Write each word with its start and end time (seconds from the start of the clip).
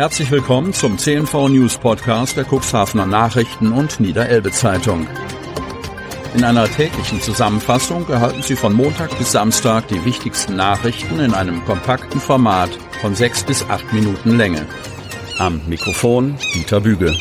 Herzlich 0.00 0.30
willkommen 0.30 0.72
zum 0.72 0.96
CNV 0.96 1.50
News 1.50 1.76
Podcast 1.76 2.34
der 2.34 2.46
Cuxhavener 2.46 3.04
Nachrichten 3.04 3.70
und 3.70 4.00
Niederelbe 4.00 4.50
Zeitung. 4.50 5.06
In 6.34 6.42
einer 6.42 6.66
täglichen 6.70 7.20
Zusammenfassung 7.20 8.08
erhalten 8.08 8.40
Sie 8.40 8.56
von 8.56 8.72
Montag 8.72 9.18
bis 9.18 9.32
Samstag 9.32 9.88
die 9.88 10.02
wichtigsten 10.06 10.56
Nachrichten 10.56 11.20
in 11.20 11.34
einem 11.34 11.62
kompakten 11.66 12.18
Format 12.18 12.70
von 13.02 13.14
sechs 13.14 13.44
bis 13.44 13.62
acht 13.68 13.92
Minuten 13.92 14.38
Länge. 14.38 14.64
Am 15.36 15.60
Mikrofon 15.68 16.38
Dieter 16.54 16.80
Büge. 16.80 17.14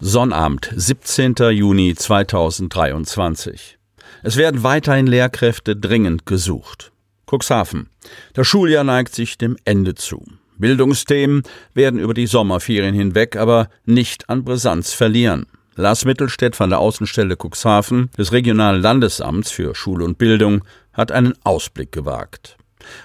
Sonnabend, 0.00 0.72
17. 0.74 1.36
Juni 1.52 1.94
2023. 1.94 3.78
Es 4.24 4.36
werden 4.36 4.64
weiterhin 4.64 5.06
Lehrkräfte 5.06 5.76
dringend 5.76 6.26
gesucht. 6.26 6.90
Cuxhaven. 7.30 7.88
Das 8.34 8.48
Schuljahr 8.48 8.82
neigt 8.82 9.14
sich 9.14 9.38
dem 9.38 9.56
Ende 9.64 9.94
zu. 9.94 10.24
Bildungsthemen 10.58 11.42
werden 11.74 12.00
über 12.00 12.14
die 12.14 12.26
Sommerferien 12.26 12.94
hinweg 12.94 13.36
aber 13.36 13.68
nicht 13.84 14.28
an 14.28 14.44
Brisanz 14.44 14.92
verlieren. 14.92 15.46
Lars 15.74 16.04
Mittelstädt 16.04 16.56
von 16.56 16.70
der 16.70 16.78
Außenstelle 16.78 17.36
Cuxhaven 17.36 18.10
des 18.16 18.32
Regionalen 18.32 18.80
Landesamts 18.80 19.50
für 19.50 19.74
Schule 19.74 20.04
und 20.04 20.16
Bildung 20.16 20.64
hat 20.94 21.12
einen 21.12 21.34
Ausblick 21.44 21.92
gewagt. 21.92 22.56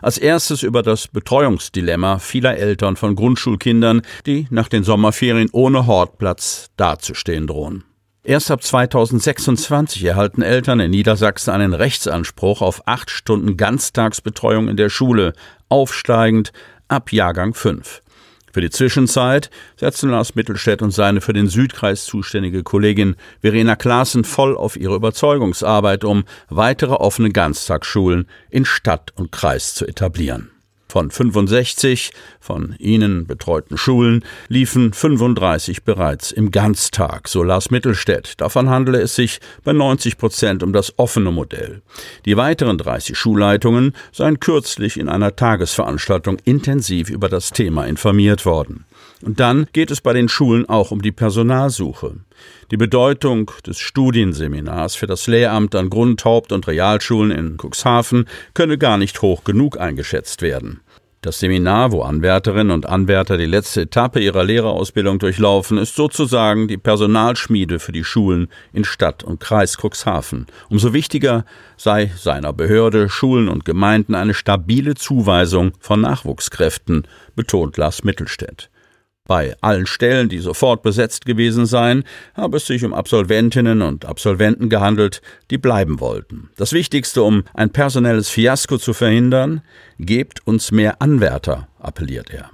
Als 0.02 0.18
erstes 0.18 0.64
über 0.64 0.84
das 0.84 1.08
Betreuungsdilemma 1.08 2.20
vieler 2.20 2.56
Eltern 2.58 2.96
von 2.96 3.16
Grundschulkindern, 3.16 4.04
die 4.26 4.48
nach 4.50 4.70
den 4.70 4.84
Sommerferien 4.84 5.50
ohne 5.52 5.88
Hortplatz 5.88 6.70
dazustehen 6.78 7.48
drohen. 7.48 7.84
Erst 8.24 8.52
ab 8.52 8.64
2026 8.64 10.04
erhalten 10.04 10.44
Eltern 10.44 10.80
in 10.80 10.92
Niedersachsen 10.92 11.50
einen 11.50 11.74
Rechtsanspruch 11.74 12.62
auf 12.62 12.88
acht 12.88 13.10
Stunden 13.10 13.58
Ganztagsbetreuung 13.58 14.68
in 14.68 14.78
der 14.78 14.90
Schule, 14.90 15.34
aufsteigend 15.70 16.52
ab 16.92 17.12
Jahrgang 17.12 17.54
5. 17.54 18.02
Für 18.54 18.62
die 18.62 18.70
Zwischenzeit 18.70 19.50
setzen 19.78 20.10
Lars 20.10 20.36
Mittelstädt 20.36 20.82
und 20.82 20.92
seine 20.92 21.22
für 21.22 21.32
den 21.32 21.48
Südkreis 21.48 22.04
zuständige 22.04 22.64
Kollegin 22.64 23.16
Verena 23.40 23.78
Klaassen 23.78 24.26
voll 24.26 24.58
auf 24.58 24.76
ihre 24.76 24.96
Überzeugungsarbeit, 24.96 26.04
um 26.04 26.26
weitere 26.50 26.94
offene 26.94 27.30
Ganztagsschulen 27.30 28.28
in 28.50 28.66
Stadt 28.66 29.14
und 29.16 29.32
Kreis 29.32 29.74
zu 29.74 29.88
etablieren. 29.88 30.52
Von 30.92 31.10
65 31.10 32.12
von 32.42 32.76
ihnen 32.78 33.26
betreuten 33.26 33.78
Schulen 33.78 34.26
liefen 34.50 34.92
35 34.92 35.86
bereits 35.86 36.34
im 36.34 36.52
Ganztag, 36.52 37.30
so 37.30 37.44
Lars 37.44 37.72
Mittelstädt. 37.72 38.34
Davon 38.42 38.70
handele 38.70 39.00
es 39.00 39.16
sich 39.16 39.40
bei 39.64 39.72
90 39.72 40.18
Prozent 40.18 40.64
um 40.64 40.74
das 40.74 41.00
offene 41.00 41.32
Modell. 41.32 41.82
Die 42.26 42.36
weiteren 42.36 42.78
30 42.78 43.18
Schulleitungen 43.18 43.94
seien 44.12 44.42
kürzlich 44.42 45.00
in 45.00 45.08
einer 45.08 45.34
Tagesveranstaltung 45.34 46.40
intensiv 46.44 47.10
über 47.10 47.30
das 47.30 47.52
Thema 47.52 47.86
informiert 47.86 48.46
worden. 48.46 48.84
Und 49.24 49.40
dann 49.40 49.68
geht 49.74 49.92
es 49.92 50.02
bei 50.02 50.14
den 50.14 50.30
Schulen 50.30 50.68
auch 50.68 50.92
um 50.92 51.02
die 51.02 51.12
Personalsuche. 51.12 52.16
Die 52.72 52.78
Bedeutung 52.78 53.52
des 53.66 53.80
Studienseminars 53.80 54.96
für 54.96 55.08
das 55.08 55.28
Lehramt 55.28 55.76
an 55.76 55.90
Grund-, 55.90 56.26
Haupt- 56.26 56.52
und 56.52 56.68
Realschulen 56.68 57.32
in 57.32 57.58
Cuxhaven 57.58 58.26
könne 58.54 58.78
gar 58.78 58.98
nicht 58.98 59.22
hoch 59.22 59.44
genug 59.44 59.80
eingeschätzt 59.80 60.42
werden. 60.42 60.82
Das 61.24 61.38
Seminar, 61.38 61.92
wo 61.92 62.02
Anwärterinnen 62.02 62.72
und 62.72 62.88
Anwärter 62.88 63.38
die 63.38 63.46
letzte 63.46 63.82
Etappe 63.82 64.20
ihrer 64.20 64.44
Lehrerausbildung 64.44 65.20
durchlaufen, 65.20 65.78
ist 65.78 65.96
sozusagen 65.96 66.68
die 66.68 66.80
Personalschmiede 66.80 67.78
für 67.78 67.92
die 67.92 68.04
Schulen 68.04 68.48
in 68.74 68.84
Stadt 68.84 69.24
und 69.24 69.40
Kreis 69.40 69.78
Cuxhaven. 69.78 70.48
Umso 70.72 70.94
wichtiger 70.94 71.46
sei 71.78 72.12
seiner 72.18 72.54
Behörde, 72.54 73.08
Schulen 73.08 73.50
und 73.50 73.66
Gemeinden 73.66 74.16
eine 74.16 74.34
stabile 74.34 74.96
Zuweisung 74.96 75.74
von 75.80 76.02
Nachwuchskräften, 76.02 77.08
betont 77.36 77.78
Lars 77.78 78.04
Mittelstädt. 78.04 78.71
Bei 79.32 79.56
allen 79.62 79.86
Stellen, 79.86 80.28
die 80.28 80.40
sofort 80.40 80.84
besetzt 80.84 81.26
gewesen 81.26 81.66
seien, 81.66 82.04
habe 82.34 82.58
es 82.58 82.66
sich 82.66 82.84
um 82.84 82.94
Absolventinnen 82.94 83.82
und 83.82 84.04
Absolventen 84.04 84.68
gehandelt, 84.68 85.22
die 85.52 85.58
bleiben 85.58 86.02
wollten. 86.02 86.50
Das 86.58 86.74
Wichtigste, 86.74 87.24
um 87.24 87.46
ein 87.54 87.70
personelles 87.70 88.28
Fiasko 88.28 88.78
zu 88.78 88.92
verhindern, 88.92 89.62
gebt 90.00 90.46
uns 90.46 90.74
mehr 90.74 91.02
Anwärter, 91.02 91.70
appelliert 91.80 92.30
er. 92.30 92.50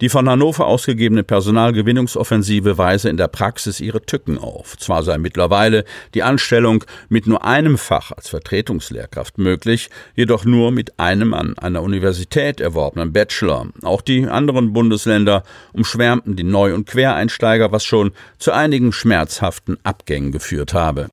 Die 0.00 0.08
von 0.08 0.28
Hannover 0.28 0.66
ausgegebene 0.66 1.22
Personalgewinnungsoffensive 1.22 2.78
weise 2.78 3.08
in 3.08 3.16
der 3.16 3.28
Praxis 3.28 3.80
ihre 3.80 4.02
Tücken 4.02 4.38
auf. 4.38 4.76
Zwar 4.78 5.02
sei 5.02 5.18
mittlerweile 5.18 5.84
die 6.14 6.22
Anstellung 6.22 6.84
mit 7.08 7.26
nur 7.26 7.44
einem 7.44 7.78
Fach 7.78 8.12
als 8.12 8.28
Vertretungslehrkraft 8.28 9.38
möglich, 9.38 9.90
jedoch 10.14 10.44
nur 10.44 10.70
mit 10.70 10.98
einem 10.98 11.34
an 11.34 11.58
einer 11.58 11.82
Universität 11.82 12.60
erworbenen 12.60 13.12
Bachelor. 13.12 13.68
Auch 13.82 14.02
die 14.02 14.26
anderen 14.26 14.72
Bundesländer 14.72 15.42
umschwärmten 15.72 16.36
die 16.36 16.44
Neu- 16.44 16.74
und 16.74 16.86
Quereinsteiger, 16.86 17.72
was 17.72 17.84
schon 17.84 18.12
zu 18.38 18.52
einigen 18.52 18.92
schmerzhaften 18.92 19.78
Abgängen 19.82 20.32
geführt 20.32 20.74
habe. 20.74 21.08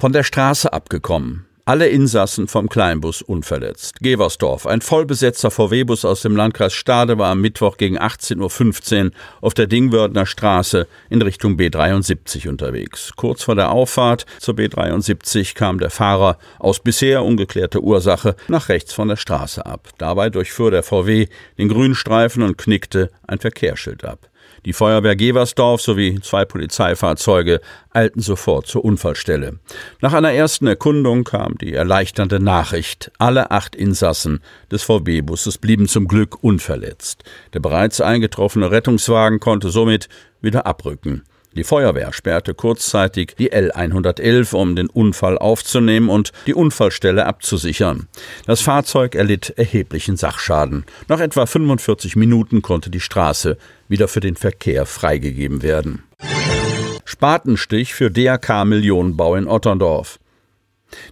Von 0.00 0.12
der 0.12 0.24
Straße 0.24 0.72
abgekommen. 0.72 1.46
Alle 1.64 1.86
Insassen 1.86 2.48
vom 2.48 2.68
Kleinbus 2.68 3.22
unverletzt. 3.22 4.00
Geversdorf, 4.00 4.66
ein 4.66 4.80
vollbesetzter 4.80 5.52
VW-Bus 5.52 6.04
aus 6.04 6.22
dem 6.22 6.34
Landkreis 6.34 6.72
Stade 6.72 7.18
war 7.18 7.30
am 7.30 7.40
Mittwoch 7.40 7.76
gegen 7.76 8.00
18.15 8.00 9.04
Uhr 9.04 9.10
auf 9.40 9.54
der 9.54 9.68
Dingwördener 9.68 10.26
Straße 10.26 10.88
in 11.08 11.22
Richtung 11.22 11.56
B73 11.56 12.48
unterwegs. 12.48 13.12
Kurz 13.14 13.44
vor 13.44 13.54
der 13.54 13.70
Auffahrt 13.70 14.26
zur 14.40 14.54
B73 14.54 15.54
kam 15.54 15.78
der 15.78 15.90
Fahrer 15.90 16.36
aus 16.58 16.80
bisher 16.80 17.22
ungeklärter 17.22 17.80
Ursache 17.80 18.34
nach 18.48 18.68
rechts 18.68 18.92
von 18.92 19.06
der 19.06 19.16
Straße 19.16 19.64
ab. 19.64 19.90
Dabei 19.98 20.30
durchfuhr 20.30 20.72
der 20.72 20.82
VW 20.82 21.28
den 21.58 21.68
Grünstreifen 21.68 22.42
und 22.42 22.58
knickte 22.58 23.12
ein 23.28 23.38
Verkehrsschild 23.38 24.04
ab. 24.04 24.31
Die 24.64 24.72
Feuerwehr 24.72 25.16
Geversdorf 25.16 25.80
sowie 25.80 26.20
zwei 26.20 26.44
Polizeifahrzeuge 26.44 27.60
eilten 27.90 28.22
sofort 28.22 28.68
zur 28.68 28.84
Unfallstelle. 28.84 29.58
Nach 30.00 30.12
einer 30.12 30.32
ersten 30.32 30.68
Erkundung 30.68 31.24
kam 31.24 31.58
die 31.58 31.74
erleichternde 31.74 32.38
Nachricht, 32.38 33.10
alle 33.18 33.50
acht 33.50 33.74
Insassen 33.74 34.40
des 34.70 34.84
VW-Busses 34.84 35.58
blieben 35.58 35.88
zum 35.88 36.06
Glück 36.06 36.44
unverletzt. 36.44 37.24
Der 37.54 37.60
bereits 37.60 38.00
eingetroffene 38.00 38.70
Rettungswagen 38.70 39.40
konnte 39.40 39.70
somit 39.70 40.08
wieder 40.40 40.64
abrücken. 40.64 41.24
Die 41.54 41.64
Feuerwehr 41.64 42.12
sperrte 42.12 42.54
kurzzeitig 42.54 43.34
die 43.38 43.52
L111, 43.52 44.54
um 44.54 44.74
den 44.74 44.88
Unfall 44.88 45.36
aufzunehmen 45.36 46.08
und 46.08 46.32
die 46.46 46.54
Unfallstelle 46.54 47.26
abzusichern. 47.26 48.08
Das 48.46 48.62
Fahrzeug 48.62 49.14
erlitt 49.14 49.54
erheblichen 49.56 50.16
Sachschaden. 50.16 50.84
Nach 51.08 51.20
etwa 51.20 51.44
45 51.44 52.16
Minuten 52.16 52.62
konnte 52.62 52.90
die 52.90 53.00
Straße 53.00 53.58
wieder 53.88 54.08
für 54.08 54.20
den 54.20 54.36
Verkehr 54.36 54.86
freigegeben 54.86 55.62
werden. 55.62 56.02
Spatenstich 57.04 57.94
für 57.94 58.10
DRK 58.10 58.64
Millionenbau 58.64 59.36
in 59.36 59.46
Otterndorf. 59.46 60.18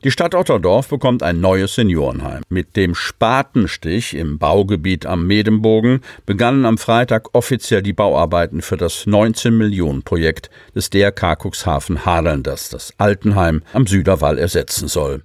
Die 0.04 0.10
Stadt 0.10 0.34
Otterdorf 0.34 0.88
bekommt 0.88 1.22
ein 1.22 1.40
neues 1.40 1.74
Seniorenheim. 1.74 2.42
Mit 2.48 2.76
dem 2.76 2.94
Spatenstich 2.94 4.14
im 4.14 4.38
Baugebiet 4.38 5.06
am 5.06 5.26
Medembogen 5.26 6.00
begannen 6.26 6.64
am 6.64 6.78
Freitag 6.78 7.34
offiziell 7.34 7.82
die 7.82 7.92
Bauarbeiten 7.92 8.62
für 8.62 8.76
das 8.76 9.06
19 9.06 9.56
Millionen 9.56 10.02
Projekt 10.02 10.50
des 10.74 10.90
DRK 10.90 11.36
Cuxhaven 11.36 12.04
Hadeln, 12.04 12.42
das 12.42 12.68
das 12.68 12.94
Altenheim 12.98 13.62
am 13.72 13.86
Süderwall 13.86 14.38
ersetzen 14.38 14.88
soll. 14.88 15.22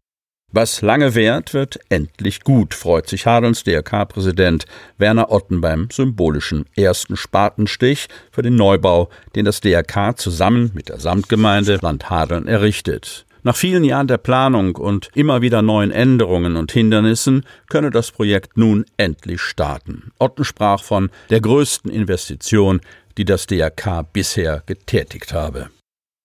Was 0.51 0.81
lange 0.81 1.15
währt, 1.15 1.53
wird 1.53 1.79
endlich 1.89 2.39
gut, 2.41 2.73
freut 2.73 3.09
sich 3.09 3.25
Hadelns 3.25 3.65
DRK-Präsident 3.65 4.65
Werner 4.97 5.29
Otten 5.29 5.59
beim 5.59 5.89
symbolischen 5.91 6.65
ersten 6.77 7.17
Spatenstich 7.17 8.07
für 8.31 8.41
den 8.41 8.55
Neubau, 8.55 9.09
den 9.35 9.43
das 9.43 9.59
DRK 9.59 10.17
zusammen 10.17 10.71
mit 10.73 10.87
der 10.87 11.01
Samtgemeinde 11.01 11.79
Land 11.81 12.09
Hadeln 12.09 12.47
errichtet. 12.47 13.25
Nach 13.45 13.55
vielen 13.55 13.83
Jahren 13.83 14.07
der 14.07 14.17
Planung 14.17 14.75
und 14.75 15.11
immer 15.13 15.43
wieder 15.43 15.61
neuen 15.61 15.91
Änderungen 15.91 16.55
und 16.55 16.71
Hindernissen 16.71 17.45
könne 17.69 17.91
das 17.91 18.09
Projekt 18.09 18.57
nun 18.57 18.85
endlich 18.97 19.39
starten. 19.39 20.11
Otten 20.17 20.43
sprach 20.43 20.81
von 20.81 21.11
der 21.29 21.41
größten 21.41 21.91
Investition, 21.91 22.81
die 23.19 23.25
das 23.25 23.45
DRK 23.45 24.01
bisher 24.11 24.63
getätigt 24.65 25.31
habe. 25.31 25.69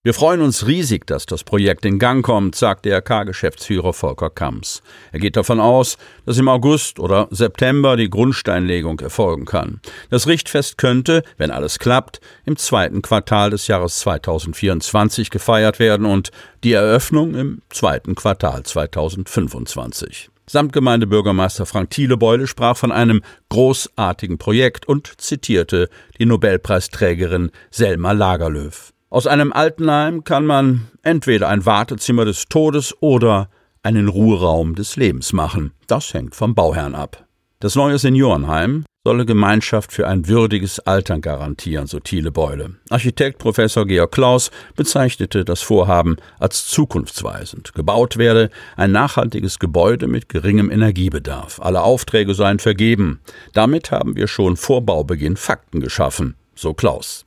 Wir 0.03 0.15
freuen 0.15 0.41
uns 0.41 0.67
riesig, 0.67 1.07
dass 1.07 1.27
das 1.27 1.45
Projekt 1.45 1.85
in 1.85 1.99
Gang 1.99 2.25
kommt, 2.25 2.55
sagt 2.55 2.87
der 2.87 3.03
K-Geschäftsführer 3.03 3.93
Volker 3.93 4.31
Kamms. 4.31 4.83
Er 5.13 5.19
geht 5.19 5.37
davon 5.37 5.61
aus, 5.61 5.99
dass 6.25 6.39
im 6.39 6.49
August 6.49 6.99
oder 6.99 7.29
September 7.31 7.99
die 7.99 8.09
Grundsteinlegung 8.09 8.99
erfolgen 9.01 9.45
kann. 9.45 9.83
Das 10.09 10.27
Richtfest 10.27 10.79
könnte, 10.79 11.23
wenn 11.37 11.51
alles 11.51 11.79
klappt, 11.79 12.23
im 12.47 12.57
zweiten 12.57 13.03
Quartal 13.03 13.51
des 13.51 13.67
Jahres 13.67 13.99
2024 13.99 15.29
gefeiert 15.29 15.79
werden 15.79 16.07
und 16.07 16.31
die 16.65 16.73
Eröffnung 16.73 17.35
im 17.35 17.61
zweiten 17.69 18.15
Quartal 18.15 18.63
2025. 18.63 20.31
Samtgemeindebürgermeister 20.49 21.67
Frank 21.67 21.91
Thielebeule 21.91 22.47
sprach 22.47 22.79
von 22.79 22.91
einem 22.91 23.21
großartigen 23.51 24.39
Projekt 24.39 24.89
und 24.89 25.21
zitierte 25.21 25.91
die 26.19 26.25
Nobelpreisträgerin 26.25 27.51
Selma 27.71 28.13
Lagerlöf. 28.13 28.95
Aus 29.13 29.27
einem 29.27 29.53
Altenheim 29.53 30.23
kann 30.23 30.47
man 30.47 30.87
entweder 31.03 31.49
ein 31.49 31.67
Wartezimmer 31.67 32.25
des 32.25 32.45
Todes 32.45 32.95
oder 33.01 33.51
einen 33.83 34.07
Ruheraum 34.07 34.77
des 34.77 34.95
Lebens 34.95 35.33
machen. 35.33 35.73
Das 35.89 36.15
hängt 36.15 36.37
vom 36.37 36.55
Bauherrn 36.55 36.95
ab. 36.95 37.27
Das 37.59 37.75
neue 37.75 37.99
Seniorenheim 37.99 38.85
solle 39.03 39.27
Gemeinschaft 39.27 39.93
für 39.93 40.07
ein 40.07 40.29
würdiges 40.29 40.79
Altern 40.79 41.23
garantieren, 41.23 41.89
so 41.89 41.99
Thiele 41.99 42.31
Beule. 42.31 42.77
Architekt 42.89 43.39
Professor 43.39 43.85
Georg 43.85 44.13
Klaus 44.13 44.53
bezeichnete 44.77 45.45
das 45.45 45.61
Vorhaben 45.61 46.17
als 46.39 46.67
zukunftsweisend. 46.67 47.75
Gebaut 47.75 48.17
werde 48.17 48.51
ein 48.77 48.93
nachhaltiges 48.93 49.59
Gebäude 49.59 50.07
mit 50.07 50.29
geringem 50.29 50.71
Energiebedarf. 50.71 51.61
Alle 51.61 51.83
Aufträge 51.83 52.35
seien 52.35 52.61
vergeben. 52.61 53.21
Damit 53.55 53.91
haben 53.91 54.15
wir 54.15 54.29
schon 54.29 54.57
vor 54.57 54.83
Baubeginn 54.83 55.37
Fakten 55.37 55.81
geschaffen, 55.81 56.37
so 56.55 56.75
Klaus. 56.75 57.25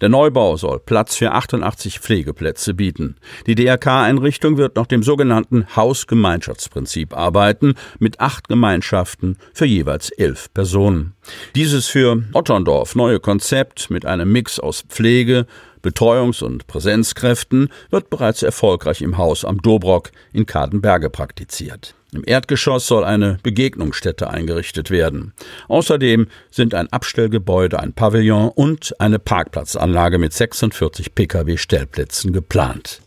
Der 0.00 0.08
Neubau 0.08 0.56
soll 0.56 0.80
Platz 0.80 1.16
für 1.16 1.32
88 1.32 2.00
Pflegeplätze 2.00 2.74
bieten. 2.74 3.16
Die 3.46 3.54
DRK-Einrichtung 3.54 4.56
wird 4.56 4.76
nach 4.76 4.86
dem 4.86 5.02
sogenannten 5.02 5.66
Hausgemeinschaftsprinzip 5.76 7.16
arbeiten, 7.16 7.74
mit 7.98 8.20
acht 8.20 8.48
Gemeinschaften 8.48 9.36
für 9.52 9.66
jeweils 9.66 10.10
elf 10.10 10.52
Personen. 10.52 11.14
Dieses 11.54 11.86
für 11.86 12.22
Otterndorf 12.32 12.94
neue 12.94 13.20
Konzept 13.20 13.90
mit 13.90 14.06
einem 14.06 14.32
Mix 14.32 14.58
aus 14.58 14.82
Pflege, 14.88 15.46
Betreuungs- 15.82 16.42
und 16.42 16.66
Präsenzkräften 16.66 17.70
wird 17.90 18.10
bereits 18.10 18.42
erfolgreich 18.42 19.00
im 19.02 19.16
Haus 19.16 19.44
am 19.44 19.62
Dobrock 19.62 20.10
in 20.32 20.46
Kadenberge 20.46 21.10
praktiziert. 21.10 21.94
Im 22.12 22.22
Erdgeschoss 22.26 22.86
soll 22.86 23.04
eine 23.04 23.38
Begegnungsstätte 23.42 24.28
eingerichtet 24.30 24.90
werden. 24.90 25.32
Außerdem 25.68 26.26
sind 26.50 26.74
ein 26.74 26.92
Abstellgebäude, 26.92 27.78
ein 27.78 27.92
Pavillon 27.92 28.48
und 28.48 28.98
eine 29.00 29.18
Parkplatzanlage 29.18 30.18
mit 30.18 30.32
46 30.32 31.14
Pkw-Stellplätzen 31.14 32.32
geplant. 32.32 33.00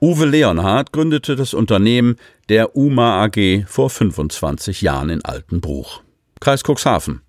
Uwe 0.00 0.26
Leonhardt 0.26 0.92
gründete 0.92 1.36
das 1.36 1.54
Unternehmen 1.54 2.16
der 2.48 2.76
UMA 2.76 3.24
AG 3.24 3.64
vor 3.66 3.90
25 3.90 4.80
Jahren 4.80 5.10
in 5.10 5.24
Altenbruch. 5.24 6.02
Kreis 6.40 6.62
Cuxhaven. 6.62 7.22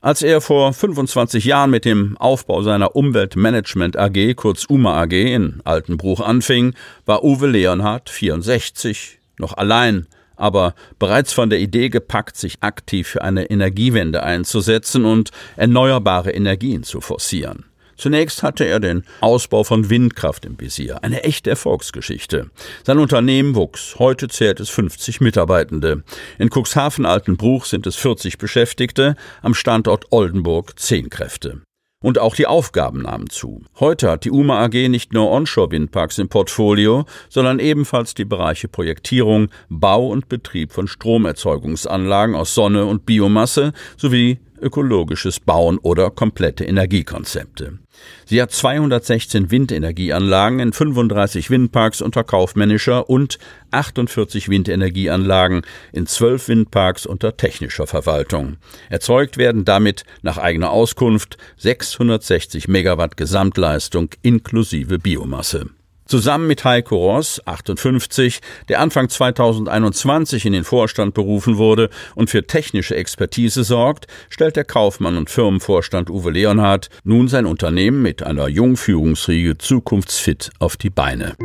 Als 0.00 0.20
er 0.22 0.40
vor 0.40 0.72
25 0.72 1.44
Jahren 1.44 1.70
mit 1.70 1.84
dem 1.84 2.16
Aufbau 2.18 2.62
seiner 2.62 2.96
Umweltmanagement 2.96 3.96
AG, 3.96 4.34
kurz 4.36 4.66
UMA 4.68 5.02
AG, 5.02 5.12
in 5.12 5.60
Altenbruch 5.64 6.20
anfing, 6.20 6.74
war 7.06 7.24
Uwe 7.24 7.46
Leonhardt 7.46 8.10
64, 8.10 9.18
noch 9.38 9.56
allein 9.56 10.06
aber 10.36 10.74
bereits 10.98 11.32
von 11.32 11.50
der 11.50 11.60
Idee 11.60 11.88
gepackt, 11.88 12.36
sich 12.36 12.62
aktiv 12.62 13.08
für 13.08 13.22
eine 13.22 13.50
Energiewende 13.50 14.22
einzusetzen 14.22 15.04
und 15.04 15.30
erneuerbare 15.56 16.32
Energien 16.32 16.82
zu 16.82 17.00
forcieren. 17.00 17.64
Zunächst 17.96 18.42
hatte 18.42 18.64
er 18.64 18.80
den 18.80 19.04
Ausbau 19.20 19.64
von 19.64 19.88
Windkraft 19.88 20.44
im 20.44 20.60
Visier, 20.60 21.02
eine 21.02 21.22
echte 21.22 21.50
Erfolgsgeschichte. 21.50 22.50
Sein 22.84 22.98
Unternehmen 22.98 23.54
wuchs, 23.54 23.96
heute 23.98 24.28
zählt 24.28 24.60
es 24.60 24.68
50 24.70 25.20
Mitarbeitende. 25.20 26.02
In 26.38 26.50
Cuxhaven-Altenbruch 26.50 27.64
sind 27.66 27.86
es 27.86 27.96
40 27.96 28.38
Beschäftigte, 28.38 29.14
am 29.42 29.54
Standort 29.54 30.06
Oldenburg 30.10 30.78
10 30.78 31.10
Kräfte. 31.10 31.60
Und 32.04 32.18
auch 32.18 32.36
die 32.36 32.46
Aufgaben 32.46 33.00
nahmen 33.00 33.30
zu. 33.30 33.62
Heute 33.80 34.10
hat 34.10 34.26
die 34.26 34.30
UMA 34.30 34.62
AG 34.64 34.88
nicht 34.90 35.14
nur 35.14 35.30
Onshore-Windparks 35.30 36.18
im 36.18 36.28
Portfolio, 36.28 37.06
sondern 37.30 37.60
ebenfalls 37.60 38.12
die 38.12 38.26
Bereiche 38.26 38.68
Projektierung, 38.68 39.48
Bau 39.70 40.08
und 40.08 40.28
Betrieb 40.28 40.72
von 40.72 40.86
Stromerzeugungsanlagen 40.86 42.34
aus 42.34 42.54
Sonne 42.54 42.84
und 42.84 43.06
Biomasse 43.06 43.72
sowie 43.96 44.38
ökologisches 44.60 45.40
Bauen 45.40 45.78
oder 45.78 46.10
komplette 46.10 46.64
Energiekonzepte. 46.64 47.78
Sie 48.26 48.40
hat 48.40 48.52
216 48.52 49.50
Windenergieanlagen 49.50 50.60
in 50.60 50.72
35 50.72 51.50
Windparks 51.50 52.02
unter 52.02 52.24
kaufmännischer 52.24 53.08
und 53.08 53.38
48 53.70 54.48
Windenergieanlagen 54.48 55.62
in 55.92 56.06
12 56.06 56.48
Windparks 56.48 57.06
unter 57.06 57.36
technischer 57.36 57.86
Verwaltung. 57.86 58.56
Erzeugt 58.90 59.38
werden 59.38 59.64
damit 59.64 60.04
nach 60.22 60.38
eigener 60.38 60.70
Auskunft 60.70 61.36
660 61.56 62.68
Megawatt 62.68 63.16
Gesamtleistung 63.16 64.10
inklusive 64.22 64.98
Biomasse. 64.98 65.70
Zusammen 66.06 66.46
mit 66.46 66.64
Heiko 66.64 66.96
Ross, 66.96 67.40
58, 67.46 68.40
der 68.68 68.80
Anfang 68.80 69.08
2021 69.08 70.44
in 70.44 70.52
den 70.52 70.64
Vorstand 70.64 71.14
berufen 71.14 71.56
wurde 71.56 71.88
und 72.14 72.28
für 72.28 72.46
technische 72.46 72.94
Expertise 72.94 73.64
sorgt, 73.64 74.06
stellt 74.28 74.56
der 74.56 74.64
Kaufmann 74.64 75.16
und 75.16 75.30
Firmenvorstand 75.30 76.10
Uwe 76.10 76.30
Leonhardt 76.30 76.90
nun 77.04 77.28
sein 77.28 77.46
Unternehmen 77.46 78.02
mit 78.02 78.22
einer 78.22 78.48
Jungführungsriege 78.48 79.56
zukunftsfit 79.56 80.50
auf 80.58 80.76
die 80.76 80.90
Beine. 80.90 81.36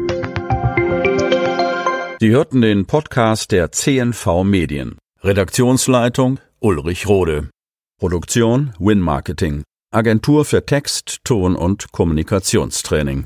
Sie 2.19 2.31
hörten 2.31 2.61
den 2.61 2.85
Podcast 2.85 3.51
der 3.51 3.71
CNV 3.71 4.43
Medien. 4.43 4.97
Redaktionsleitung 5.23 6.39
Ulrich 6.59 7.07
Rode. 7.07 7.49
Produktion 7.97 8.73
Win 8.77 8.99
Marketing. 8.99 9.63
Agentur 9.91 10.43
für 10.43 10.65
Text, 10.65 11.19
Ton 11.23 11.55
und 11.55 11.93
Kommunikationstraining. 11.93 13.25